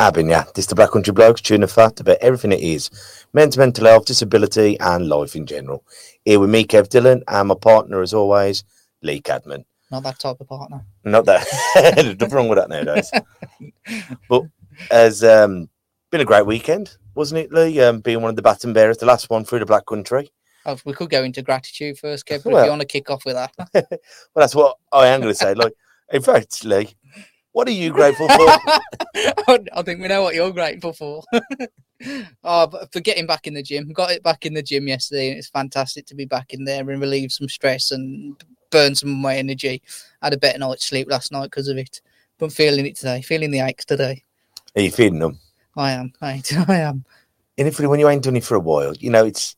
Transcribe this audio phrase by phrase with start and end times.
[0.00, 0.44] Abin, yeah.
[0.54, 2.90] This is the Black Country Blokes, chewing the fat about everything it is.
[3.32, 5.84] Men's mental health, disability, and life in general.
[6.24, 8.64] Here with me, Kev Dillon, and my partner, as always,
[9.02, 9.64] Lee Cadman.
[9.92, 10.84] Not that type of partner.
[11.04, 11.46] Not that.
[12.18, 13.12] Nothing wrong with that nowadays.
[14.28, 14.42] but
[14.90, 15.68] as um,
[16.10, 17.80] been a great weekend, wasn't it, Lee?
[17.80, 20.32] Um, being one of the baton bearers, the last one through the Black Country.
[20.66, 23.24] Oh, we could go into gratitude first, Kev, but if you want to kick off
[23.24, 23.52] with that.
[24.34, 25.54] Well, that's what I am going to say.
[25.54, 25.74] Like,
[26.12, 26.96] in fact, Lee,
[27.54, 28.34] what are you grateful for?
[29.16, 31.22] I think we know what you're grateful for.
[32.44, 33.92] oh, but for getting back in the gym.
[33.92, 36.80] Got it back in the gym yesterday, and it's fantastic to be back in there
[36.80, 38.34] and relieve some stress and
[38.70, 39.80] burn some of my energy.
[40.20, 42.00] I had a better night's sleep last night because of it.
[42.38, 44.24] But I'm feeling it today, feeling the aches today.
[44.74, 45.38] Are you feeling them?
[45.76, 46.52] I am, mate.
[46.68, 47.04] I am.
[47.56, 49.54] And if when you ain't done it for a while, you know, it's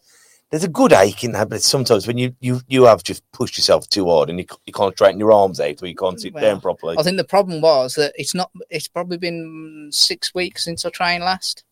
[0.50, 3.56] there's a good ache in that, but sometimes when you you you have just pushed
[3.56, 6.34] yourself too hard and you, you can't straighten your arms out or you can't sit
[6.34, 6.96] Well, down properly.
[6.98, 8.50] I think the problem was that it's not.
[8.70, 11.64] It's probably been six weeks since I trained last.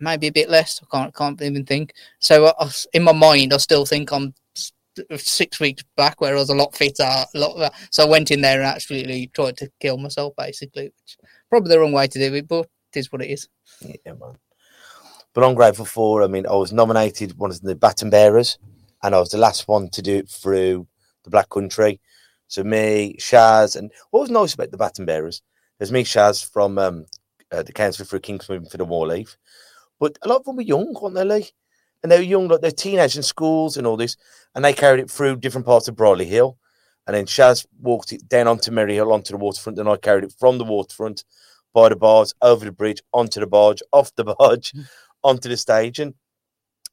[0.00, 0.80] Maybe a bit less.
[0.82, 1.92] I can't can't even think.
[2.20, 4.34] So uh, I, I- in my mind, I still think I'm
[5.16, 7.02] six weeks back, where I was a lot fitter.
[7.02, 7.72] A lot.
[7.90, 10.84] So I went in there and actually tried to kill myself, basically.
[10.84, 11.16] Which
[11.50, 13.48] probably the wrong way to do it, but it is what it is.
[13.80, 14.38] Yeah, man.
[15.34, 16.22] But I'm grateful for.
[16.22, 18.58] I mean, I was nominated one of the baton bearers,
[19.02, 20.86] and I was the last one to do it through
[21.24, 22.00] the Black Country.
[22.46, 25.42] So me, Shaz, and what was nice about the baton bearers,
[25.78, 27.06] there's me, Shaz from um,
[27.50, 29.36] uh, the Council for Kings Movement for the War Leave,
[29.98, 31.50] but a lot of them were young, weren't they, Lee?
[32.02, 34.16] And they were young, like they're teenagers in schools and all this,
[34.54, 36.58] and they carried it through different parts of Brierley Hill.
[37.06, 40.24] And then Shaz walked it down onto Merry Hill onto the waterfront, and I carried
[40.24, 41.24] it from the waterfront
[41.72, 44.72] by the bars, over the bridge, onto the barge, off the barge,
[45.24, 45.98] onto the stage.
[45.98, 46.14] And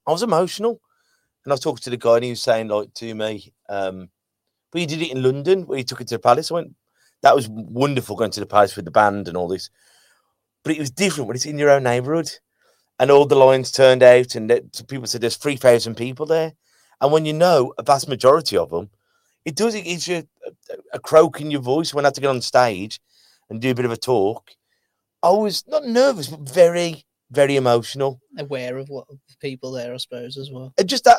[0.08, 0.81] I was emotional.
[1.44, 4.09] And I was talking to the guy, and he was saying, like, to me, um,
[4.72, 6.52] but you did it in London where you took it to the palace.
[6.52, 6.75] I went,
[7.24, 9.69] that was wonderful going to the palace with the band and all this.
[10.64, 12.31] But it was different when it's in your own neighborhood
[13.00, 16.53] and all the lines turned out, and that, people said there's 3,000 people there.
[17.02, 18.92] And when you know a vast majority of them,
[19.44, 22.22] it does, it gives you a, a croak in your voice when I had to
[22.22, 23.02] get on stage
[23.50, 24.52] and do a bit of a talk.
[25.24, 28.19] I was not nervous, but very, very emotional.
[28.38, 29.08] Aware of what
[29.40, 30.74] people there, I suppose, as well.
[30.78, 31.18] And just that,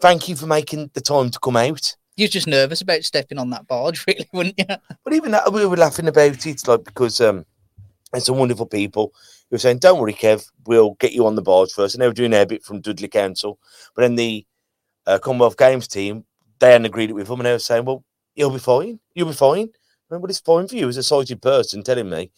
[0.00, 1.96] thank you for making the time to come out.
[2.16, 4.64] You're just nervous about stepping on that barge, really, wouldn't you?
[5.04, 7.44] But even that, we were laughing about it, like because um,
[8.12, 9.12] there's some wonderful people
[9.48, 11.94] who were saying, "Don't worry, Kev, we'll get you on the barge first.
[11.94, 13.58] And they were doing their bit from Dudley Council,
[13.94, 14.44] but then the
[15.06, 16.24] uh, Commonwealth Games team
[16.58, 18.04] they hadn't agreed it with them, and they were saying, "Well,
[18.34, 19.00] you'll be fine.
[19.14, 19.50] You'll be fine.
[19.50, 19.72] I mean,
[20.10, 22.30] Remember, it's fine for you as a sighted person telling me,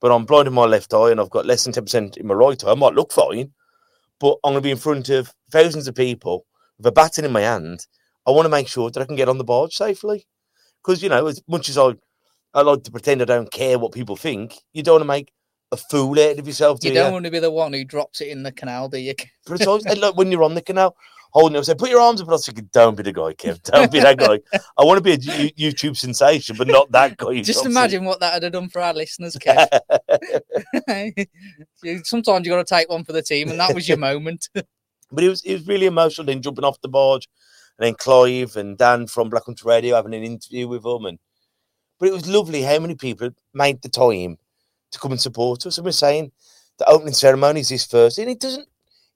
[0.00, 2.26] but I'm blind in my left eye and I've got less than ten percent in
[2.26, 2.72] my right eye.
[2.72, 3.52] I might look fine,
[4.20, 6.46] but I'm going to be in front of thousands of people
[6.78, 7.86] with a baton in my hand.
[8.26, 10.26] I want to make sure that I can get on the barge safely."
[10.84, 11.94] because you know, as much as I,
[12.54, 15.32] I like to pretend I don't care what people think, you don't want to make
[15.72, 16.78] a fool out of yourself.
[16.78, 17.00] Do You you?
[17.00, 19.14] don't want to be the one who drops it in the canal, do you?
[19.46, 19.96] Precisely.
[19.96, 20.96] like when you're on the canal,
[21.32, 22.26] holding it, I say, put your arms up.
[22.26, 23.62] And I was thinking, don't be the guy, Kev.
[23.62, 24.40] Don't be that guy.
[24.78, 27.42] I want to be a YouTube sensation, but not that guy.
[27.42, 29.66] Just imagine what that would have done for our listeners, Kev.
[32.04, 34.48] Sometimes you got to take one for the team, and that was your moment.
[34.54, 36.26] But it was it was really emotional.
[36.26, 37.28] Then jumping off the barge,
[37.78, 41.18] and then Clive and Dan from Black Country Radio having an interview with them, and
[41.98, 44.38] but it was lovely how many people made the time
[44.90, 45.78] to come and support us.
[45.78, 46.32] And we're saying
[46.78, 48.68] the opening ceremony is this Thursday, and it doesn't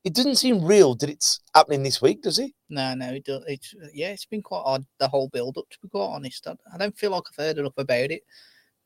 [0.05, 2.53] it doesn't seem real that it's happening this week, does it?
[2.69, 5.69] no, no, it do, it's yeah, it's been quite odd the whole build up.
[5.71, 8.23] To be quite honest, I, I don't feel like I've heard enough about it,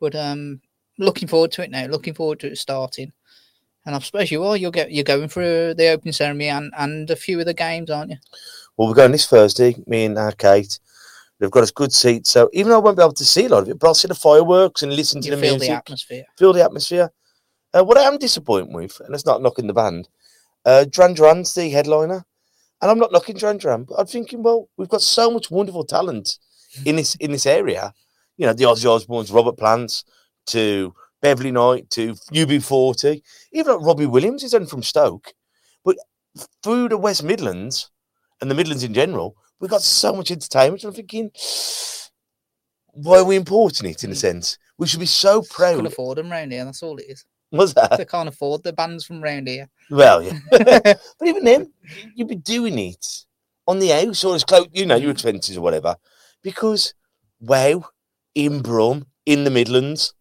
[0.01, 0.61] but um,
[0.99, 1.87] looking forward to it now.
[1.87, 3.13] Looking forward to it starting.
[3.87, 4.57] And I suppose you are.
[4.57, 4.91] You'll get.
[4.93, 8.17] You're going for the opening ceremony and, and a few of the games, aren't you?
[8.77, 10.81] Well, we're going this Thursday, me and uh, Kate.
[11.39, 13.49] They've got us good seats, so even though I won't be able to see a
[13.49, 15.69] lot of it, but I'll see the fireworks and listen to You the feel music.
[15.69, 16.25] the atmosphere.
[16.39, 17.11] feel the atmosphere.
[17.77, 20.09] Uh, what I am disappointed with, and it's not knocking the band,
[20.65, 22.25] uh, Duran Duran's the headliner,
[22.81, 25.85] and I'm not knocking Duran Duran, but I'm thinking, well, we've got so much wonderful
[25.85, 26.39] talent
[26.85, 27.93] in this in this area.
[28.37, 30.05] You know, the Ozzy Osbournes, Robert Plants,
[30.47, 33.23] to Beverly Knight, to UB40,
[33.53, 35.33] even like Robbie Williams, he's only from Stoke,
[35.85, 35.97] but
[36.63, 37.91] through the West Midlands
[38.41, 40.83] and the Midlands in general, we've got so much entertainment.
[40.83, 41.31] And I'm thinking,
[42.93, 44.59] why are we importing it in a sense?
[44.79, 46.65] We should be so proud Can afford them round here.
[46.65, 47.25] That's all it is.
[47.59, 47.97] Was that?
[47.97, 49.69] They can't afford the bands from round here.
[49.89, 50.39] Well, yeah.
[50.51, 51.73] but even then,
[52.17, 53.07] you'd be doing it
[53.69, 55.97] on the house or as close, you know, your expenses or whatever,
[56.43, 56.95] because
[57.41, 57.85] wow,
[58.35, 60.15] in Brum, in the Midlands,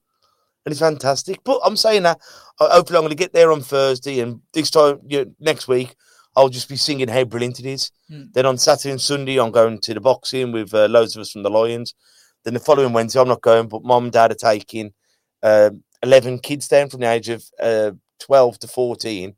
[0.63, 1.39] and it's fantastic.
[1.43, 2.19] But I'm saying that
[2.59, 5.95] hopefully I'm going to get there on Thursday, and this time, you know, next week,
[6.35, 7.91] I'll just be singing how brilliant it is.
[8.09, 8.25] Hmm.
[8.33, 11.31] Then on Saturday and Sunday, I'm going to the boxing with uh, loads of us
[11.31, 11.95] from the Lions.
[12.43, 14.93] Then the following Wednesday, I'm not going, but mum and dad are taking
[15.41, 15.71] uh,
[16.03, 19.33] 11 kids down from the age of uh, 12 to 14,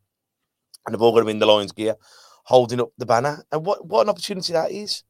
[0.85, 1.95] and they've all got to be in the Lions gear,
[2.43, 3.43] holding up the banner.
[3.51, 5.03] And what, what an opportunity that is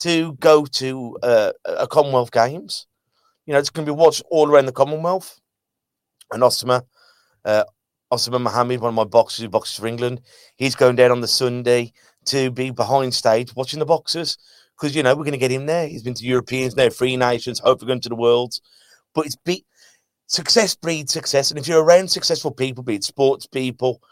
[0.00, 2.86] to go to uh, a Commonwealth Games.
[3.46, 5.40] You know, it's going to be watched all around the Commonwealth.
[6.32, 6.82] And Osama,
[7.44, 7.64] uh,
[8.12, 10.20] Osama Mohammed, one of my boxers who boxes for England,
[10.56, 11.92] he's going down on the Sunday
[12.26, 14.36] to be behind stage watching the boxers
[14.76, 15.86] because you know we're going to get him there.
[15.86, 18.60] He's been to Europeans now, Free Nations, hopefully going to the Worlds.
[19.14, 19.64] But it's be
[20.26, 24.02] success breeds success, and if you're around successful people, be it sports people,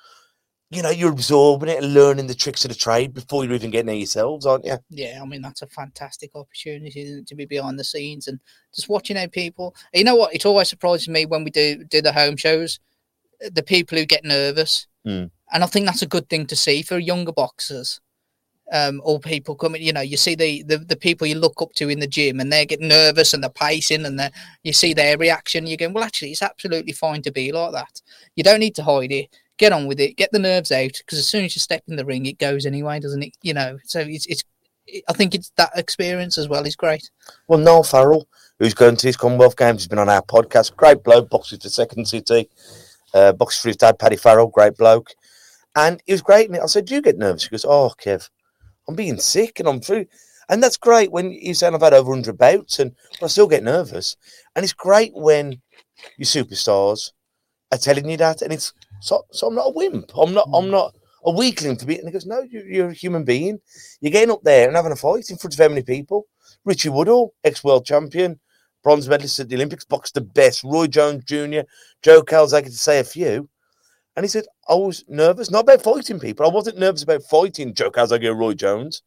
[0.71, 3.71] you know you're absorbing it and learning the tricks of the trade before you're even
[3.71, 4.77] getting there yourselves, aren't you?
[4.91, 8.41] Yeah, I mean that's a fantastic opportunity to be behind the scenes and
[8.75, 9.75] just watching how people.
[9.93, 10.35] You know what?
[10.35, 12.81] It always surprises me when we do do the home shows,
[13.53, 15.31] the people who get nervous, Mm.
[15.53, 18.01] and I think that's a good thing to see for younger boxers.
[18.73, 21.75] Um, or people coming, you know, you see the, the the people you look up
[21.75, 24.31] to in the gym, and they get nervous and they're pacing, and they
[24.63, 25.67] you see their reaction.
[25.67, 28.01] You're going, well, actually, it's absolutely fine to be like that.
[28.37, 29.29] You don't need to hide it.
[29.59, 30.17] Get on with it.
[30.17, 32.65] Get the nerves out, because as soon as you step in the ring, it goes
[32.65, 33.37] anyway, doesn't it?
[33.43, 34.45] You know, so it's it's.
[35.09, 37.11] I think it's that experience as well is great.
[37.49, 38.27] Well, Noel Farrell,
[38.59, 40.75] who's going to his Commonwealth Games, has been on our podcast.
[40.77, 42.49] Great bloke, boxes for Second City,
[43.13, 45.15] uh, boxes for his dad, Paddy Farrell, great bloke.
[45.77, 46.49] And he was great.
[46.51, 47.45] And I said, Do you get nervous?
[47.45, 48.29] He goes, Oh, Kev,
[48.89, 50.07] I'm being sick and I'm through.
[50.49, 53.49] And that's great when you're saying I've had over 100 bouts and but I still
[53.49, 54.17] get nervous.
[54.55, 55.61] And it's great when
[56.19, 57.13] your superstars
[57.73, 58.43] are telling you that.
[58.43, 60.11] And it's so, so I'm not a wimp.
[60.17, 60.95] I'm not, I'm not
[61.25, 61.99] a weakling to be.
[61.99, 63.59] And he goes, No, you're, a human being.
[64.01, 66.27] You're getting up there and having a fight in front of how many people?
[66.65, 68.39] Richie Woodhall, ex world champion,
[68.83, 70.63] bronze medalist at the Olympics, boxed the best.
[70.65, 71.61] Roy Jones Jr.,
[72.03, 73.49] Joe Calzaghe, to say a few.
[74.17, 76.47] And he said, I was nervous, not about fighting people.
[76.47, 79.03] I wasn't nervous about fighting Joe or Roy Jones.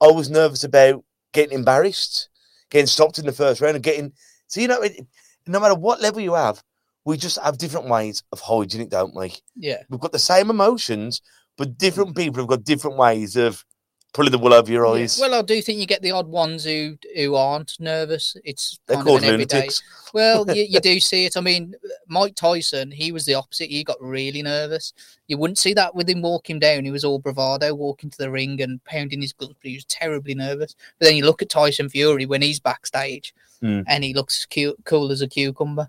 [0.00, 2.28] I was nervous about getting embarrassed,
[2.70, 4.12] getting stopped in the first round and getting.
[4.48, 5.06] So, you know, it,
[5.46, 6.62] no matter what level you have,
[7.04, 9.34] we just have different ways of hiding it, don't we?
[9.56, 11.22] Yeah, We've got the same emotions,
[11.56, 12.16] but different mm.
[12.16, 13.64] people have got different ways of
[14.12, 15.02] pulling the wool over your Yeah.
[15.04, 15.18] eyes.
[15.20, 18.36] Well, I do think you get the odd ones who who aren't nervous.
[18.44, 19.82] It's They're called lunatics.
[20.12, 21.36] Well, you, you do see it.
[21.36, 21.74] I mean,
[22.08, 23.70] Mike Tyson, he was the opposite.
[23.70, 24.92] He got really nervous.
[25.28, 26.84] You wouldn't see that with him walking down.
[26.84, 29.84] He was all bravado, walking to the ring and pounding his gloves, but he was
[29.84, 30.74] terribly nervous.
[30.98, 33.82] But then you look at Tyson Fury when he's backstage Hmm.
[33.86, 35.88] and he looks cute, cool as a cucumber.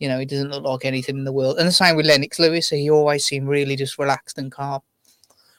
[0.00, 1.58] You know, he doesn't look like anything in the world.
[1.58, 2.68] And the same with Lennox Lewis.
[2.68, 4.82] He always seemed really just relaxed and calm.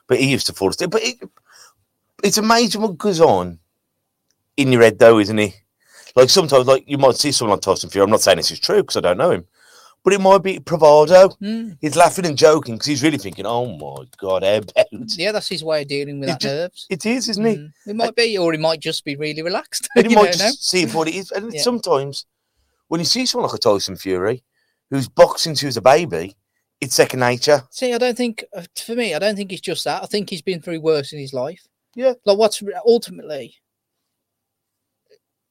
[0.08, 0.90] but he used to fall asleep.
[0.92, 1.18] But it,
[2.24, 3.60] it's amazing what goes on
[4.58, 5.54] in your head, though, isn't he?
[6.16, 8.04] Like sometimes, like you might see someone like Tyson Fury.
[8.04, 9.46] I'm not saying this is true because I don't know him,
[10.04, 11.30] but it might be bravado.
[11.30, 11.72] Hmm.
[11.82, 15.48] He's laughing and joking because he's really thinking, "Oh my god, how about?" Yeah, that's
[15.50, 16.86] his way of dealing with It that ju- nerves.
[16.90, 17.56] It is, isn't he?
[17.56, 17.72] Mm.
[17.88, 19.90] It might be, or he might just be really relaxed.
[19.96, 21.32] And he you might just see it what it is.
[21.32, 21.62] And Yeah.
[21.62, 22.26] sometimes,
[22.90, 24.44] when you see someone like a Tyson Fury,
[24.92, 26.36] who's boxing since he was a baby,
[26.80, 27.64] it's second nature.
[27.72, 30.04] See, I don't think, uh, for me, I don't think it's just that.
[30.04, 31.66] I think he's been through worse in his life.
[31.96, 32.14] Yeah.
[32.26, 33.56] Like, what's ultimately,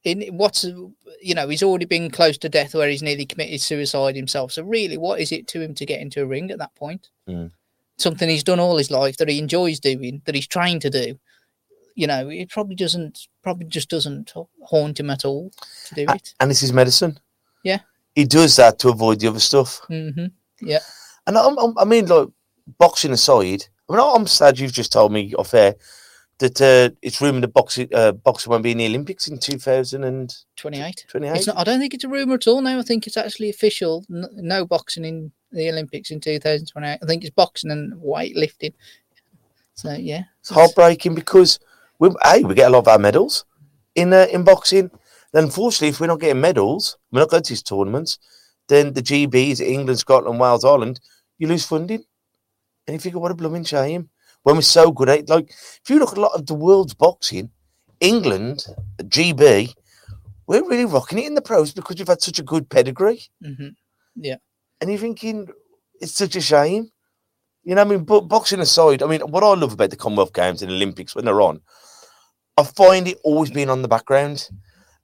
[0.03, 0.65] in what's,
[1.21, 4.51] you know, he's already been close to death where he's nearly committed suicide himself.
[4.51, 7.09] So, really, what is it to him to get into a ring at that point?
[7.27, 7.51] Mm.
[7.97, 11.19] Something he's done all his life that he enjoys doing, that he's trying to do.
[11.95, 14.33] You know, it probably doesn't, probably just doesn't
[14.63, 15.51] haunt him at all
[15.85, 16.33] to do it.
[16.39, 17.19] And this is medicine.
[17.63, 17.79] Yeah.
[18.15, 19.79] He does that to avoid the other stuff.
[19.87, 20.25] hmm
[20.59, 20.79] Yeah,
[21.27, 22.29] And I'm, I'm, I mean, like,
[22.79, 25.75] boxing aside, I mean, I'm sad you've just told me off air
[26.39, 31.05] that uh, it's rumoured that boxing, uh, boxing won't be in the Olympics in 2028.
[31.07, 31.35] 28.
[31.35, 32.79] It's not, I don't think it's a rumor at all now.
[32.79, 34.03] I think it's actually official.
[34.11, 36.99] N- no boxing in the Olympics in 2028.
[37.01, 38.73] I think it's boxing and weightlifting.
[39.75, 41.59] So yeah, It's heartbreaking because,
[41.99, 43.45] we, A, we get a lot of our medals
[43.95, 44.91] in uh, in boxing.
[45.31, 48.19] Then, unfortunately, if we're not getting medals, we're not going to these tournaments,
[48.67, 50.99] then the GBs, England, Scotland, Wales, Ireland,
[51.39, 52.03] you lose funding.
[52.85, 54.09] And you figure, what a blooming shame.
[54.43, 56.93] When we're so good at like, if you look at a lot of the world's
[56.93, 57.49] boxing,
[57.99, 58.65] England,
[59.01, 59.73] GB,
[60.47, 63.21] we're really rocking it in the pros because we've had such a good pedigree.
[63.41, 63.69] hmm
[64.15, 64.35] Yeah.
[64.81, 65.47] And you're thinking,
[66.01, 66.89] it's such a shame.
[67.63, 69.95] You know, what I mean, but boxing aside, I mean, what I love about the
[69.95, 71.61] Commonwealth Games and Olympics when they're on,
[72.57, 74.49] I find it always being on the background.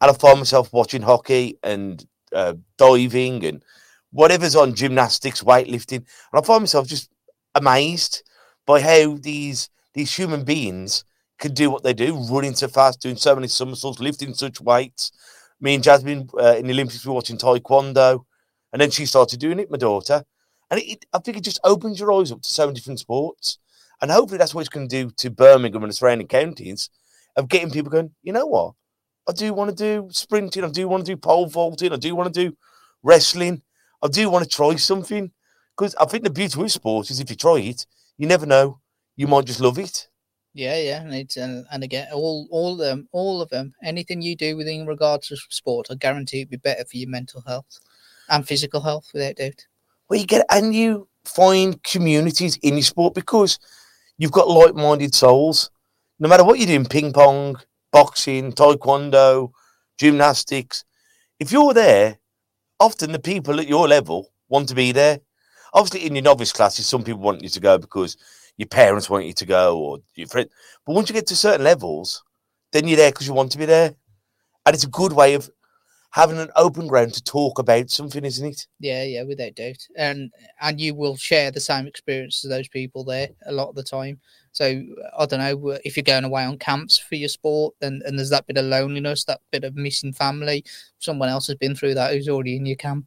[0.01, 3.63] And I find myself watching hockey and uh, diving and
[4.12, 7.10] whatever's on gymnastics, weightlifting, and I find myself just
[7.55, 8.24] amazed
[8.69, 11.03] by how these these human beings
[11.39, 15.11] can do what they do, running so fast, doing so many somersaults, lifting such weights.
[15.59, 18.25] Me and Jasmine uh, in the Olympics, we were watching Taekwondo,
[18.71, 20.23] and then she started doing it, my daughter.
[20.71, 22.99] And it, it- I think it just opens your eyes up to so many different
[22.99, 23.57] sports.
[24.01, 26.89] And hopefully that's what it's going to do to Birmingham and the surrounding counties
[27.35, 28.73] of getting people going, you know what?
[29.27, 30.63] I do want to do sprinting.
[30.63, 31.93] I do want to do pole vaulting.
[31.93, 32.57] I do want to do
[33.03, 33.61] wrestling.
[34.01, 35.31] I do want to try something.
[35.77, 37.85] Because I think the beauty of sport is if you try it,
[38.19, 38.79] you never know.
[39.15, 40.07] You might just love it.
[40.53, 44.21] Yeah, yeah, and it's and, and again, all all of them, all of them, anything
[44.21, 47.79] you do within regards to sport, I guarantee it'd be better for your mental health
[48.29, 49.65] and physical health, without doubt.
[50.09, 53.57] Well, you get and you find communities in your sport because
[54.17, 55.71] you've got like-minded souls.
[56.19, 57.55] No matter what you're doing, ping pong,
[57.91, 59.51] boxing, taekwondo,
[59.97, 60.83] gymnastics,
[61.39, 62.17] if you're there,
[62.79, 65.21] often the people at your level want to be there.
[65.73, 68.17] Obviously, in your novice classes, some people want you to go because
[68.57, 70.49] your parents want you to go or your friend.
[70.85, 72.23] But once you get to certain levels,
[72.71, 73.95] then you're there because you want to be there,
[74.65, 75.49] and it's a good way of
[76.11, 78.67] having an open ground to talk about something, isn't it?
[78.79, 83.03] Yeah, yeah, without doubt, and and you will share the same experience as those people
[83.03, 84.19] there a lot of the time.
[84.51, 84.65] So
[85.17, 88.31] I don't know if you're going away on camps for your sport, and and there's
[88.31, 90.65] that bit of loneliness, that bit of missing family.
[90.97, 93.05] Someone else has been through that who's already in your camp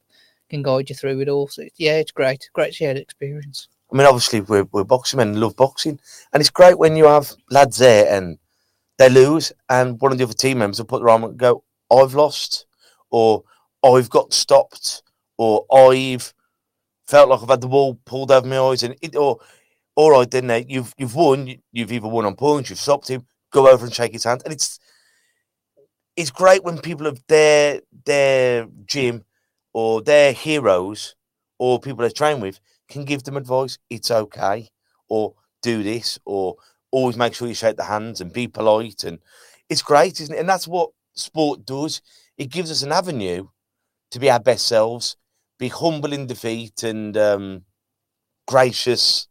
[0.52, 1.48] can guide you through it all.
[1.48, 3.68] So yeah, it's great, great shared experience.
[3.92, 5.98] I mean, obviously, we're, we're boxing men love boxing.
[6.32, 8.38] And it's great when you have lads there and
[8.98, 11.64] they lose, and one of the other team members will put their arm and go,
[11.90, 12.66] I've lost,
[13.10, 13.42] or
[13.82, 15.02] I've got stopped,
[15.36, 16.32] or I've
[17.06, 18.82] felt like I've had the wall pulled over my eyes.
[18.82, 19.38] And it, or,
[19.94, 21.46] all right, then uh, you've, you've won.
[21.46, 24.42] you- You've either won on points, you've stopped him, go over and shake his hand.
[24.44, 24.78] And it's,
[26.16, 29.24] it's great when people have their, their gym
[29.72, 31.14] or their heroes
[31.58, 33.78] or people they train with can give them advice.
[33.90, 34.68] It's okay,
[35.08, 36.56] or do this, or
[36.90, 39.04] always make sure you shake the hands and be polite.
[39.04, 39.18] And
[39.68, 40.38] it's great, isn't it?
[40.38, 42.02] And that's what sport does.
[42.36, 43.48] It gives us an avenue
[44.10, 45.16] to be our best selves,
[45.58, 47.62] be humble in defeat, and um,
[48.46, 49.28] gracious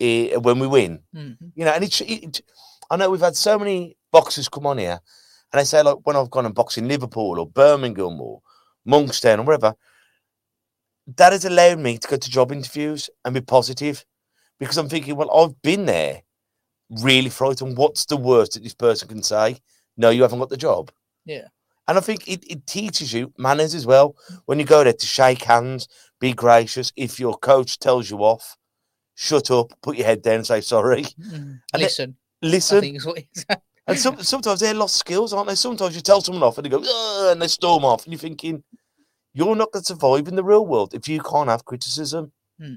[0.00, 1.00] eh, when we win.
[1.14, 1.84] hmm You know, and.
[1.84, 2.40] It,
[2.90, 4.98] I know we've had so many boxers come on here,
[5.52, 8.40] and they say like when I've gone and boxed in Liverpool or Birmingham or
[8.88, 9.74] Monkstown or wherever,
[11.16, 14.04] that has allowed me to go to job interviews and be positive
[14.58, 16.22] because I'm thinking, well, I've been there,
[16.90, 17.76] really frightened.
[17.76, 19.58] What's the worst that this person can say?
[19.96, 20.90] No, you haven't got the job.
[21.24, 21.46] Yeah.
[21.86, 24.16] And I think it, it teaches you manners as well.
[24.44, 25.88] When you go there to shake hands,
[26.20, 26.92] be gracious.
[26.96, 28.56] If your coach tells you off,
[29.14, 31.04] shut up, put your head down and say sorry.
[31.04, 31.60] Mm.
[31.72, 32.80] And Listen, I Listen.
[32.80, 33.28] think is what he
[33.86, 35.54] And some, sometimes they're lost skills, aren't they?
[35.54, 38.62] Sometimes you tell someone off and they go, and they storm off, and you're thinking,
[39.38, 42.32] you're not going to survive in the real world if you can't have criticism.
[42.60, 42.74] Hmm.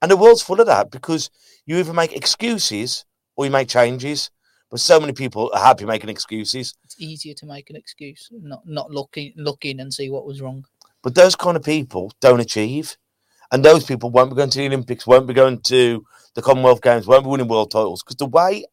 [0.00, 1.30] And the world's full of that because
[1.66, 4.30] you either make excuses or you make changes.
[4.70, 6.74] But so many people are happy making excuses.
[6.84, 10.64] it's easier to make an excuse, not not looking looking and see what was wrong.
[11.02, 12.96] But those kind of people don't achieve.
[13.50, 16.82] And those people won't be going to the Olympics, won't be going to the Commonwealth
[16.82, 18.02] Games, won't be winning world titles.
[18.02, 18.64] Because the way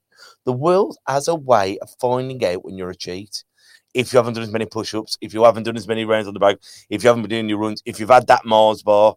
[0.46, 3.44] the world has a way of finding out when you're a cheat.
[3.93, 6.27] If you haven't done as many push ups, if you haven't done as many rounds
[6.27, 6.59] on the bike,
[6.89, 9.15] if you haven't been doing your runs, if you've had that Mars bar,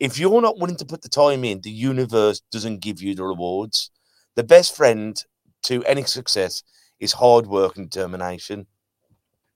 [0.00, 3.24] if you're not willing to put the time in, the universe doesn't give you the
[3.24, 3.90] rewards.
[4.36, 5.22] The best friend
[5.64, 6.62] to any success
[7.00, 8.66] is hard work and determination,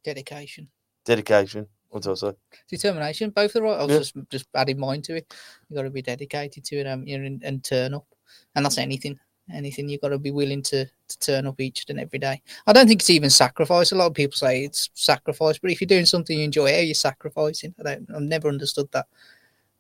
[0.04, 0.68] Dedication,
[1.04, 1.68] dedication.
[1.90, 2.36] What's also
[2.68, 3.78] determination, both are right.
[3.78, 3.98] I was Yeah.
[3.98, 5.32] just just adding mine to it.
[5.68, 8.06] You got to be dedicated to it, um, you know, and, and turn up,
[8.56, 9.18] and that's anything.
[9.52, 12.40] Anything you've got to be willing to to turn up each and every day.
[12.66, 13.92] I don't think it's even sacrifice.
[13.92, 16.80] A lot of people say it's sacrifice, but if you're doing something you enjoy, are
[16.80, 17.74] you sacrificing?
[17.80, 18.10] I don't.
[18.14, 19.06] I've never understood that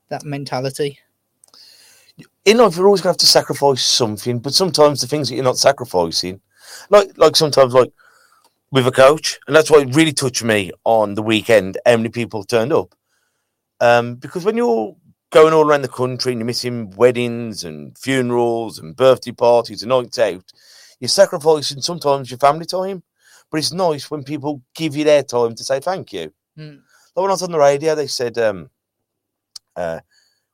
[0.08, 0.98] that mentality.
[2.44, 5.36] in life you're always going to have to sacrifice something, but sometimes the things that
[5.36, 6.40] you're not sacrificing,
[6.90, 7.92] like like sometimes like
[8.72, 11.78] with a coach, and that's why it really touched me on the weekend.
[11.86, 12.94] How many people turned up?
[13.80, 14.94] Um, because when you're
[15.32, 19.88] going all around the country and you're missing weddings and funerals and birthday parties and
[19.88, 20.44] nights out,
[21.00, 23.02] you're sacrificing sometimes your family time.
[23.50, 26.32] But it's nice when people give you their time to say thank you.
[26.56, 26.80] Mm.
[27.16, 28.70] Like when I was on the radio, they said, um,
[29.76, 30.00] uh,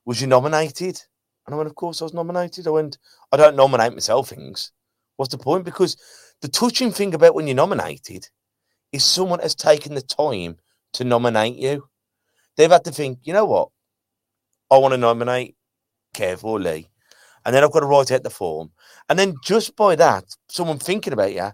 [0.05, 1.01] "Was you nominated?"
[1.47, 2.67] And I went, of course I was nominated.
[2.67, 2.99] I went,
[3.33, 4.73] I don't nominate myself things.
[5.17, 5.65] What's the point?
[5.65, 5.97] Because
[6.41, 8.29] the touching thing about when you're nominated
[8.93, 10.59] is someone has taken the time
[10.93, 11.89] to nominate you.
[12.57, 13.71] They've had to think, you know what?
[14.71, 15.57] I want to nominate
[16.15, 16.89] Kev or Lee.
[17.45, 18.73] And then I've got to write out the form.
[19.09, 21.51] And then just by that, someone thinking about you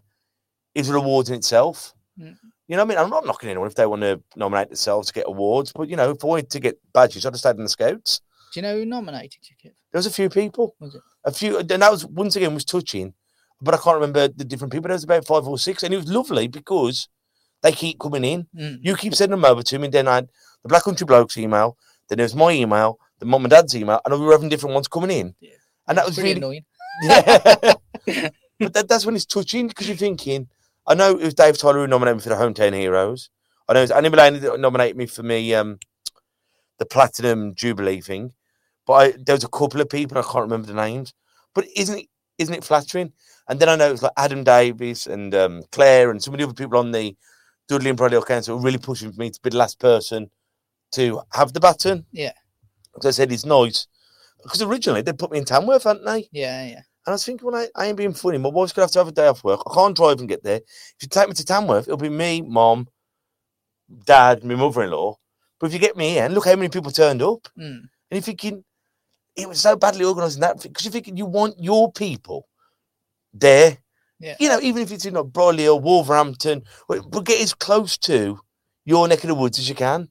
[0.75, 1.95] is a reward in itself.
[2.19, 2.37] Mm.
[2.67, 3.05] You know what I mean?
[3.05, 5.97] I'm not knocking anyone if they want to nominate themselves to get awards, but you
[5.97, 8.23] know, if I wanted to get badges, I'd have stayed in the scouts.
[8.53, 9.75] Do you know who nominated you, Kip?
[9.93, 10.75] There was a few people.
[10.81, 11.03] Was it?
[11.25, 13.13] A few, and that was once again was touching,
[13.61, 14.89] but I can't remember the different people.
[14.89, 17.09] There was about five or six, and it was lovely because
[17.63, 18.47] they keep coming in.
[18.57, 18.79] Mm.
[18.81, 20.29] You keep sending them over to me, and then I had
[20.63, 21.77] the Black Country Blokes email,
[22.09, 24.75] then there was my email, the mum and dad's email, and we were having different
[24.75, 25.35] ones coming in.
[25.41, 25.51] Yeah.
[25.87, 26.65] And that It's was pretty really, annoying.
[27.03, 28.29] yeah.
[28.59, 30.49] but that, that's when it's touching because you're thinking,
[30.87, 33.31] I know it was Dave Tyler who nominated me for the Hometown Heroes.
[33.69, 35.79] I know it was Annie Mulaney that nominated me for me um,
[36.79, 38.33] the Platinum Jubilee thing.
[38.87, 41.15] But I, there was a couple of people I can't remember the names.
[41.55, 42.07] But isn't it
[42.39, 43.13] isn't it flattering?
[43.49, 46.39] And then I know it was like Adam Davies and um, Claire and some of
[46.39, 47.17] the other people on the
[47.69, 50.31] Dudley and Bradley Council were really pushing for me to be the last person
[50.93, 52.05] to have the baton.
[52.13, 52.33] Yeah.
[52.95, 53.87] Because I said it's nice.
[54.43, 56.29] Because originally they put me in Tamworth, hadn't they?
[56.33, 56.83] Yeah, yeah.
[57.07, 58.39] And I was thinking, well, I, I ain't being funny.
[58.39, 59.61] My wife's gonna have to have a day off work.
[59.67, 60.57] I can't drive and get there.
[60.57, 62.89] If you take me to Tamworth, it'll be me, mom,
[64.07, 65.17] dad, my mother-in-law.
[65.61, 67.81] But if you get me here, and look how many people turned up, Mm.
[67.81, 68.65] and you're thinking
[69.37, 72.49] it was so badly organised in that because you're thinking you want your people
[73.33, 73.79] there.
[74.21, 74.37] Yeah.
[74.39, 77.99] You know, even if it's in like Bromley or Wolverhampton, but but get as close
[77.99, 78.39] to
[78.85, 80.09] your neck of the woods as you can,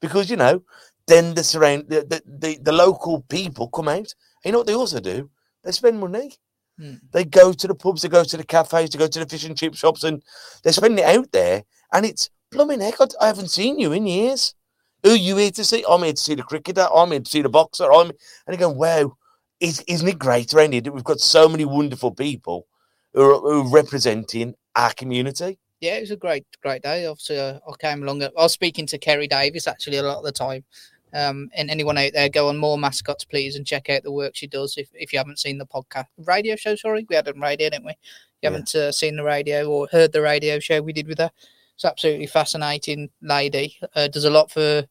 [0.00, 0.62] because you know,
[1.10, 4.14] then the surround the the, the, the local people come out.
[4.42, 5.30] And you know what they also do?
[5.64, 6.32] They spend money.
[6.78, 6.94] Hmm.
[7.12, 9.44] They go to the pubs, they go to the cafes, they go to the fish
[9.44, 10.22] and chip shops, and
[10.62, 11.64] they spend it out there.
[11.92, 14.54] And it's blooming heck, I, haven't seen you in years.
[15.02, 15.84] Who are you here to see?
[15.88, 16.86] I'm here to see the cricketer.
[16.94, 17.92] I'm here to see the boxer.
[17.92, 18.12] I'm
[18.46, 19.16] and go, wow,
[19.60, 22.66] is, isn't it great around here that we've got so many wonderful people
[23.12, 25.58] who are, who are representing our community?
[25.80, 27.06] Yeah, it was a great, great day.
[27.06, 28.22] Obviously, uh, I came along.
[28.22, 30.64] I was speaking to Kerry Davis actually a lot of the time.
[31.12, 34.36] Um, and anyone out there, go on more mascots, please, and check out the work
[34.36, 34.76] she does.
[34.76, 37.70] If, if you haven't seen the podcast radio show, sorry, we had it on radio,
[37.70, 37.92] didn't we?
[37.92, 37.96] You
[38.42, 38.50] Yeah.
[38.50, 41.30] haven't uh, seen the radio or heard the radio show we did with her.
[41.74, 43.76] It's absolutely fascinating lady.
[43.94, 44.84] Uh, does a lot for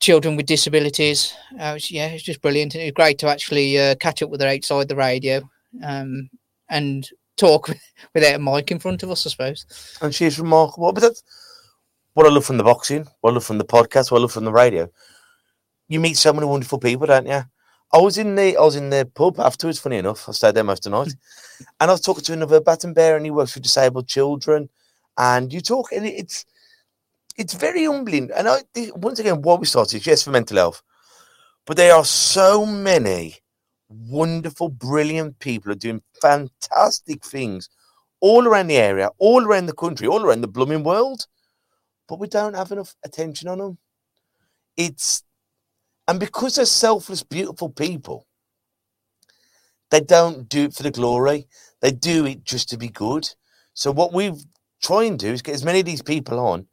[0.00, 1.34] children with disabilities.
[1.58, 2.74] Uh, yeah, it's just brilliant.
[2.74, 5.48] It was great to actually uh, catch up with her outside the radio
[5.82, 6.30] um,
[6.68, 7.70] and talk
[8.14, 9.66] without a mic in front of us, I suppose.
[10.00, 10.92] And she's remarkable.
[10.92, 11.22] But that's
[12.16, 14.32] what I love from the boxing, what I love from the podcast, what I love
[14.32, 14.88] from the radio.
[15.86, 17.42] You meet so many wonderful people, don't you?
[17.92, 20.26] I was in the I was in the pub afterwards, funny enough.
[20.26, 21.14] I stayed there most of the night.
[21.80, 24.70] and I was talking to another baton bear and he works with disabled children.
[25.18, 26.46] And you talk and it's
[27.36, 28.30] it's very humbling.
[28.34, 28.62] And I
[28.94, 30.82] once again, what we started, yes, for mental health.
[31.66, 33.34] But there are so many
[33.90, 37.68] wonderful, brilliant people are doing fantastic things
[38.20, 41.26] all around the area, all around the country, all around the blooming world.
[42.08, 43.78] But we don't have enough attention on them.
[44.76, 45.22] It's
[46.08, 48.26] and because they're selfless, beautiful people,
[49.90, 51.48] they don't do it for the glory.
[51.80, 53.28] They do it just to be good.
[53.74, 54.32] So what we
[54.82, 56.66] try and do is get as many of these people on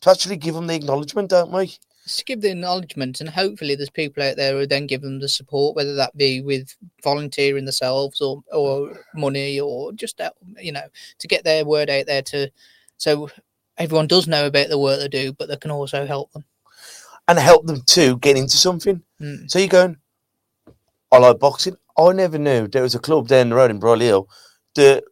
[0.00, 1.76] to actually give them the acknowledgement, don't we?
[2.06, 5.28] To give the acknowledgement, and hopefully there's people out there who then give them the
[5.28, 10.88] support, whether that be with volunteering themselves or or money or just uh, you know
[11.18, 12.50] to get their word out there to
[12.96, 13.28] so
[13.78, 16.44] everyone does know about the work they do, but they can also help them.
[17.26, 19.02] And help them to get into something.
[19.20, 19.50] Mm.
[19.50, 19.96] So you're going,
[21.12, 21.76] I like boxing.
[21.96, 24.28] I never knew there was a club down the road in Bromley Hill
[24.74, 25.04] that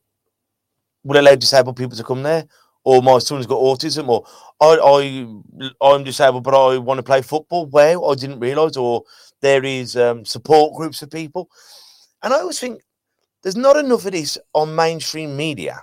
[1.05, 2.47] would allow disabled people to come there.
[2.85, 4.25] Or my son's got autism, or
[4.61, 7.67] I, I, I'm disabled, but I want to play football.
[7.67, 8.77] Wow, I didn't realise.
[8.77, 9.03] Or
[9.41, 11.49] there is um, support groups for people,
[12.23, 12.83] and I always think
[13.43, 15.83] there's not enough of this on mainstream media.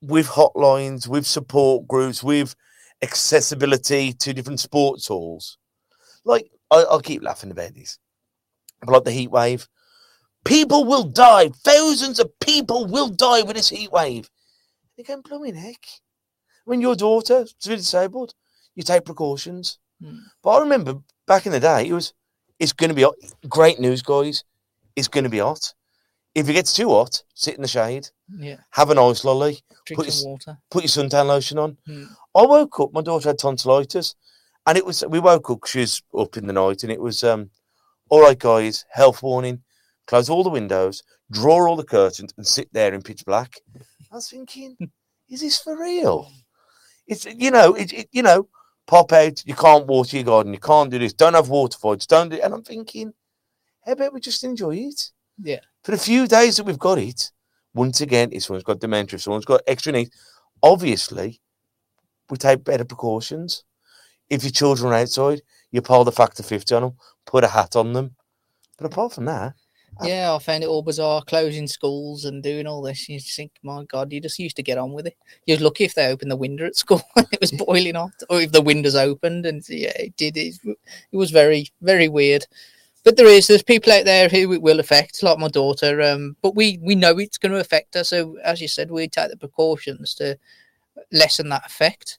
[0.00, 2.54] With hotlines, with support groups, with
[3.02, 5.58] accessibility to different sports halls.
[6.24, 7.98] Like I, I'll keep laughing about this,
[8.80, 9.68] but like the heat wave,
[10.44, 11.48] people will die.
[11.64, 14.30] Thousands of people will die with this heat wave.
[14.96, 15.86] You're going, blooming heck.
[16.64, 18.34] When your daughter is disabled,
[18.74, 19.78] you take precautions.
[20.02, 20.20] Mm.
[20.42, 20.94] But I remember
[21.26, 22.12] back in the day, it was,
[22.58, 23.14] it's going to be hot.
[23.48, 24.44] Great news, guys.
[24.96, 25.72] It's going to be hot.
[26.38, 30.02] If it gets too hot, sit in the shade, Yeah, have an ice lolly, drink
[30.04, 30.58] Put some your- water.
[30.70, 31.76] put your suntan lotion on.
[31.88, 32.08] Mm.
[32.34, 32.92] I woke up.
[32.92, 34.14] My daughter had tonsillitis,
[34.66, 35.66] and it was we woke up.
[35.66, 37.50] She was up in the night, and it was um,
[38.08, 38.84] all right, guys.
[38.90, 39.62] Health warning.
[40.06, 43.60] Close all the windows, draw all the curtains, and sit there in pitch black.
[44.10, 44.76] I was thinking,
[45.28, 46.30] is this for real?
[47.06, 48.48] It's you know, it, it you know,
[48.86, 49.42] pop out.
[49.46, 50.52] You can't water your garden.
[50.54, 51.12] You can't do this.
[51.12, 52.06] Don't have water fights.
[52.06, 52.40] Don't do.
[52.40, 53.12] And I'm thinking,
[53.84, 55.10] how about we just enjoy it?
[55.42, 55.60] Yeah.
[55.88, 57.32] For the few days that we've got it,
[57.72, 60.10] once again, if someone's got dementia, if someone's got extra needs,
[60.62, 61.40] obviously,
[62.28, 63.64] we take better precautions.
[64.28, 66.92] If your children are outside, you pile the factor 50 on them,
[67.24, 68.16] put a hat on them.
[68.76, 69.54] But apart from that,
[70.02, 73.08] Yeah, I found it all bizarre, closing schools and doing all this.
[73.08, 75.16] You think, my God, you just used to get on with it.
[75.46, 78.52] You're lucky if they opened the window at school it was boiling hot, or if
[78.52, 79.46] the windows opened.
[79.46, 80.36] And yeah, it did.
[80.36, 80.58] It
[81.12, 82.46] was very, very weird.
[83.08, 86.02] But there is, there's people out there who it will affect, like my daughter.
[86.02, 88.04] Um, but we we know it's going to affect her.
[88.04, 90.36] So as you said, we take the precautions to
[91.10, 92.18] lessen that effect.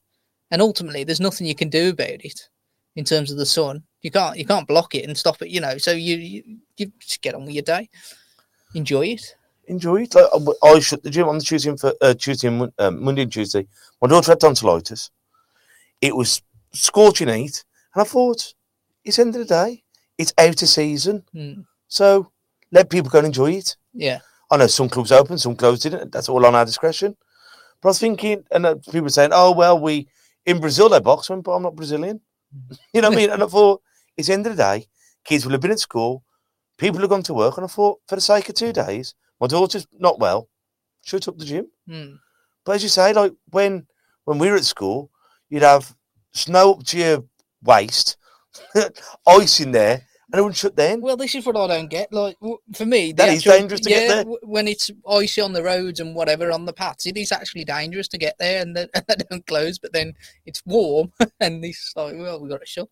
[0.49, 2.49] And ultimately, there's nothing you can do about it
[2.95, 3.83] in terms of the sun.
[4.01, 5.49] You can't you can't block it and stop it.
[5.49, 7.87] You know, so you you, you just get on with your day,
[8.73, 9.35] enjoy it.
[9.67, 10.15] Enjoy it.
[10.15, 13.21] Like, I- I shut the gym on the Tuesday for, uh, Tuesday and um, Monday
[13.21, 13.67] and Tuesday.
[14.01, 15.11] My daughter had tonsillitis.
[16.01, 16.41] It was
[16.73, 18.55] scorching heat, and I thought,
[19.05, 19.83] it's end of the day.
[20.19, 22.31] It's out of season, Mm, so
[22.71, 23.77] let people go and enjoy it.
[23.93, 24.19] yeah,
[24.51, 26.11] I know some clubs open, some closed didn't.
[26.11, 27.15] That's all on our discretion.
[27.81, 30.07] But I was thinking, and uh, people were saying, "Oh well, we
[30.45, 32.19] in Brazil they box." But I'm not Brazilian.
[32.93, 33.29] you know what I mean?
[33.31, 33.81] And I thought,
[34.17, 34.87] it's the end of the day.
[35.23, 36.23] Kids will have been at school.
[36.77, 39.47] People have gone to work, and I thought, for the sake of two days, my
[39.47, 40.49] daughter's not well.
[41.03, 41.67] Shut up the gym.
[41.87, 42.19] mm,
[42.65, 43.87] But as you say, like when
[44.25, 45.09] when we were at school,
[45.49, 45.95] you'd have
[46.33, 47.23] snow up to your
[47.63, 48.17] waist,
[49.27, 50.01] ice in there,
[50.31, 51.01] and it wouldn't shut down.
[51.01, 52.13] Well, this is what I don't get.
[52.13, 52.37] Like
[52.75, 54.35] for me, That is dangerous to get there.
[54.43, 58.07] When it's icy on the roads and whatever on the paths, it is actually dangerous
[58.09, 59.79] to get there, and then they don't close.
[59.79, 60.13] But then
[60.45, 62.89] it's warm, and it's like, well, we got to shut.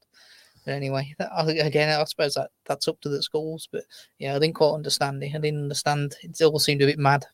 [0.65, 1.31] But anyway, that,
[1.63, 3.69] again, I suppose that that's up to the schools.
[3.71, 3.83] But
[4.17, 5.35] yeah, I didn't quite understand it.
[5.35, 6.15] I didn't understand.
[6.21, 7.25] It all seemed a bit mad.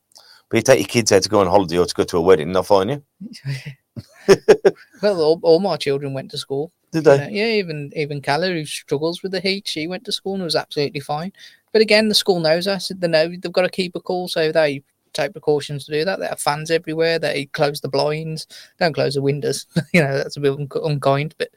[0.50, 2.22] But you take your kids out to go on holiday or to go to a
[2.22, 3.04] wedding, they'll find you.
[5.04, 6.72] Well, all, all my children went to school.
[6.94, 7.18] Did You they?
[7.18, 10.44] know, yeah, even even Calla, who struggles with the heat, she went to school and
[10.44, 11.34] was absolutely fine.
[11.74, 12.90] But again, the school knows us.
[12.96, 16.20] They know they've got to keep a cool, so they take precautions to do that.
[16.20, 17.20] They have fans everywhere.
[17.20, 18.48] They close the blinds,
[18.80, 19.68] don't close the windows.
[19.94, 21.50] you know, that's a bit un- unkind, but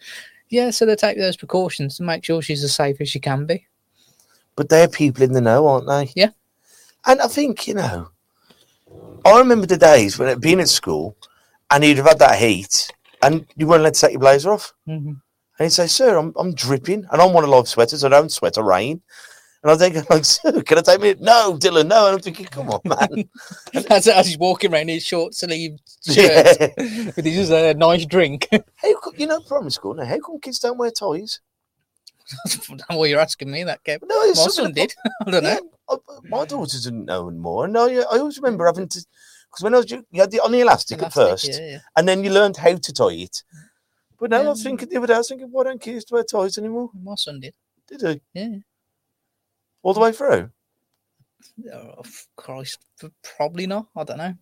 [0.48, 0.70] yeah.
[0.70, 3.66] So they take those precautions to make sure she's as safe as she can be.
[4.56, 6.10] But they're people in the know, aren't they?
[6.16, 6.30] Yeah.
[7.04, 8.08] And I think, you know,
[9.24, 11.16] I remember the days when it being at school
[11.70, 12.90] and you'd have had that heat
[13.22, 14.72] and you weren't allowed to take your blazer off.
[14.88, 15.08] Mm-hmm.
[15.08, 18.04] And he'd say, Sir, I'm, I'm dripping and I'm one of live sweaters.
[18.04, 19.00] I don't sweat or rain.
[19.62, 21.14] And I think, like, Sir, can I take me?
[21.18, 22.06] No, Dillon, no.
[22.06, 23.28] And I'm thinking, come on, man.
[23.90, 27.10] as, as he's walking around in his short sleeve shirt yeah.
[27.16, 28.48] with his uh, nice drink.
[28.50, 28.62] Come,
[29.16, 31.40] you know, primary school now, how come kids don't wear ties?
[32.90, 34.00] well, you're asking me that, Kev.
[34.02, 34.94] No, My it's son did.
[35.26, 35.50] I don't know.
[35.50, 35.58] Yeah,
[35.96, 35.96] I-
[36.28, 37.64] my daughter didn't know anymore.
[37.66, 39.06] And I, I always remember having to,
[39.50, 41.78] because when I was, you you had the on the elastic, at first, yeah, yeah.
[41.96, 43.42] and then you learned how to tie it.
[44.18, 46.06] But now I was um, thinking the other day, I was thinking, why don't kids
[46.10, 46.90] wear ties anymore?
[47.02, 47.54] My son did.
[47.86, 48.20] Did he?
[48.32, 48.56] Yeah.
[49.82, 50.50] All the way through?
[51.72, 52.02] Oh,
[52.34, 52.78] Christ,
[53.22, 53.86] probably not.
[53.94, 54.34] I don't know.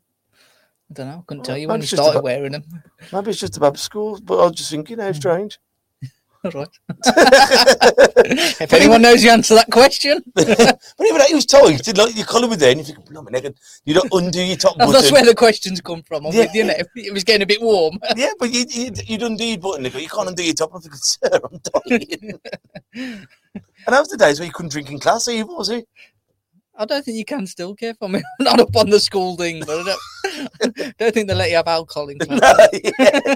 [0.90, 1.18] I don't know.
[1.18, 2.64] I couldn't Oh, tell you when he started about- wearing them.
[3.12, 5.12] Maybe it's just about school, but I was just thinking, how hmm.
[5.12, 5.58] strange.
[6.44, 6.68] All right.
[8.60, 11.82] if anyone knows the answer to that question, but even that, he was tight.
[11.82, 13.54] Did like your collar was there, and you think, blimey, nigga,
[13.84, 16.24] you don't undo your top button." that's where the questions come from.
[16.24, 16.40] Yeah.
[16.40, 16.74] with you now.
[16.94, 17.98] It was getting a bit warm.
[18.16, 20.02] yeah, but you, you, you'd undo your button, nigga.
[20.02, 20.74] You can't undo your top.
[20.74, 22.40] I'm thinking, sir, I'm dying.
[22.94, 23.26] and
[23.86, 25.88] those are the days where you couldn't drink in class either, was it?
[26.76, 27.76] I don't think you can still.
[27.80, 29.96] I mean, I'm not up on the school thing, but I
[30.62, 32.40] don't, don't think they let you have alcohol in class.
[32.42, 33.34] no, yeah.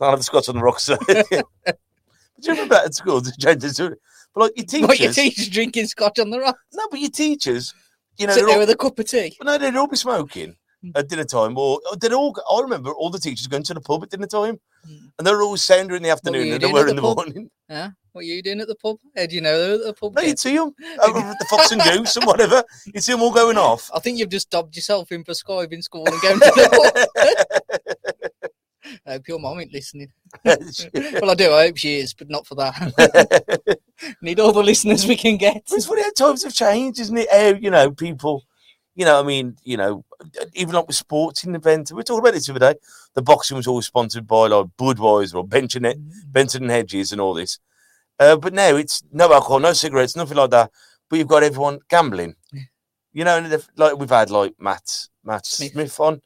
[0.00, 0.88] I'll have the Scots on the rocks.
[2.40, 3.20] do you remember that at school?
[3.20, 3.96] The to.
[4.34, 6.58] But like your teachers, your teacher's drinking scotch on the rock?
[6.74, 7.72] no, but your teachers,
[8.18, 9.34] you know, Sit there all, with a cup of tea.
[9.42, 10.56] no, they'd all be smoking
[10.94, 12.36] at dinner time, or they'd all.
[12.50, 15.10] I remember all the teachers going to the pub at dinner time, Mm.
[15.18, 17.50] and they're all sounder in the afternoon you than they were in the the morning.
[17.68, 17.90] Huh?
[18.12, 18.98] What are you doing at the pub?
[19.16, 20.14] How do you know at the pub?
[20.14, 20.72] No, you'd see them
[21.02, 22.62] over at the Fox and Goose and whatever.
[22.94, 23.90] You'd see them all going off.
[23.92, 27.16] I think you've just dubbed yourself in in school and going to the
[27.84, 27.95] pub.
[29.06, 30.12] I hope your mum ain't listening.
[30.44, 31.52] Well, I do.
[31.52, 33.78] I hope she is, but not for that.
[34.22, 35.62] Need all the listeners we can get.
[35.70, 37.30] It's funny how times have changed, isn't it?
[37.30, 38.44] How, you know, people,
[38.94, 40.04] you know, I mean, you know,
[40.54, 42.78] even like with sporting events, we were talking about this the other day.
[43.14, 45.86] The boxing was always sponsored by like Budweiser or Benson,
[46.26, 47.58] Benson and Hedges and all this.
[48.18, 50.70] Uh, but now it's no alcohol, no cigarettes, nothing like that.
[51.08, 52.34] But you've got everyone gambling.
[53.12, 55.72] You know, and like we've had like Matt Matt Smith.
[55.72, 56.20] Smith, on,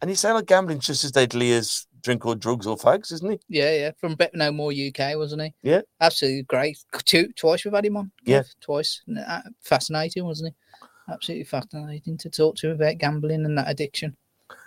[0.00, 3.30] and he's saying like gambling's just as deadly as drink or drugs or fags, isn't
[3.30, 3.38] he?
[3.48, 3.90] Yeah, yeah.
[3.98, 5.54] From Bet No More UK, wasn't he?
[5.62, 5.82] Yeah.
[6.00, 6.78] Absolutely great.
[7.04, 8.12] Two, twice we've had him on.
[8.24, 8.44] Yeah.
[8.60, 9.02] Twice.
[9.14, 10.82] Uh, Fascinating, wasn't he?
[11.12, 14.16] Absolutely fascinating to talk to him about gambling and that addiction.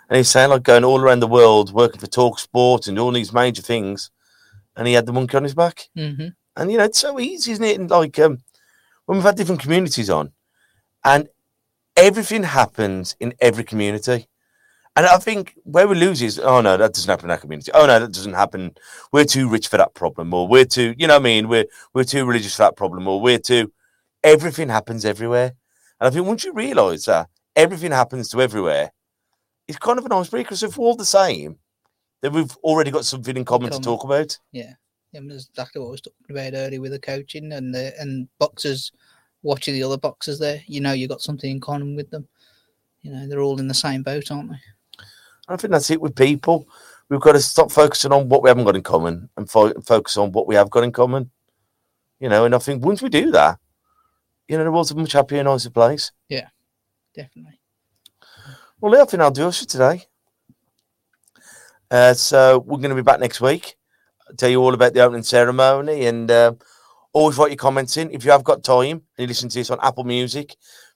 [0.08, 3.12] And he's saying like going all around the world, working for Talk Sport and all
[3.12, 4.10] these major things,
[4.76, 5.88] and he had the monkey on his back.
[5.94, 7.78] hmm And you know, it's so easy, isn't it?
[7.80, 8.38] And like um,
[9.06, 10.32] when we've had different communities on,
[11.04, 11.28] and
[11.96, 14.28] everything happens in every community.
[14.96, 17.70] And I think where we lose is, oh no, that doesn't happen in our community.
[17.72, 18.74] Oh no, that doesn't happen.
[19.12, 21.66] We're too rich for that problem, or we're too, you know, what I mean, we're
[21.94, 23.72] we're too religious for that problem, or we're too.
[24.22, 25.52] Everything happens everywhere,
[25.98, 28.92] And I think once you realise that everything happens to everywhere,
[29.66, 30.30] it's kind of an icebreaker.
[30.30, 31.56] break because if we're all the same,
[32.20, 34.36] then we've already got something in common to talk about.
[34.52, 34.74] Yeah,
[35.12, 38.28] yeah, that's exactly what I was talking about earlier with the coaching and the and
[38.38, 38.92] boxers
[39.42, 40.62] watching the other boxers there.
[40.66, 42.28] You know, you've got something in common with them.
[43.00, 44.58] You know, they're all in the same boat, aren't they?
[45.50, 46.68] I think that's it with people.
[47.08, 50.16] We've got to stop focusing on what we haven't got in common and fo- focus
[50.16, 51.30] on what we have got in common.
[52.20, 53.58] You know, and I think once we do that,
[54.46, 56.12] you know, the world's a much happier, nicer place.
[56.28, 56.48] Yeah,
[57.14, 57.60] definitely.
[58.80, 60.04] Well, I think I'll do us for today.
[61.90, 63.76] Uh, so we're going to be back next week.
[64.28, 66.52] I'll tell you all about the opening ceremony and uh,
[67.12, 68.10] always write your comments in.
[68.12, 70.54] If you have got time and you listen to this on Apple Music,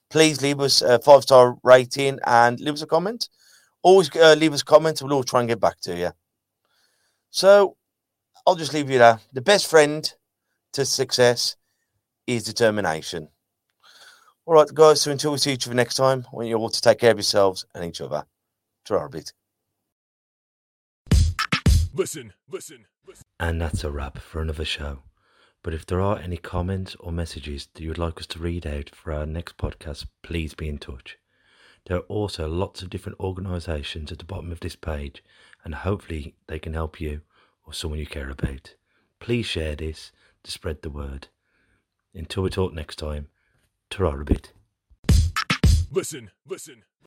[0.09, 3.27] please leave us a five star rating and leave us a comment.
[3.85, 5.03] Always uh, leave us comments.
[5.03, 6.09] We'll all try and get back to you.
[7.29, 7.77] So
[8.47, 9.19] I'll just leave you there.
[9.31, 10.11] The best friend
[10.73, 11.55] to success
[12.25, 13.29] is determination.
[14.47, 15.01] All right, guys.
[15.01, 17.11] So until we see each other next time, I want you all to take care
[17.11, 18.25] of yourselves and each other.
[18.85, 19.33] Ta-ra, bit.
[21.93, 23.23] Listen, listen, listen.
[23.39, 25.03] And that's a wrap for another show.
[25.61, 28.65] But if there are any comments or messages that you would like us to read
[28.65, 31.19] out for our next podcast, please be in touch.
[31.85, 35.23] There are also lots of different organisations at the bottom of this page,
[35.63, 37.21] and hopefully they can help you
[37.65, 38.75] or someone you care about.
[39.19, 40.11] Please share this
[40.43, 41.27] to spread the word.
[42.13, 43.27] Until we talk next time,
[43.89, 44.15] ta.
[45.91, 46.83] Listen, listen.